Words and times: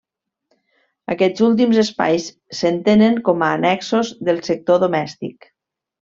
Aquests 1.15 1.43
últims 1.47 1.81
espais 1.83 2.25
s'entenen 2.61 3.19
com 3.31 3.45
a 3.47 3.53
annexos 3.61 4.09
del 4.31 4.41
sector 4.51 4.81
domèstic. 4.89 5.47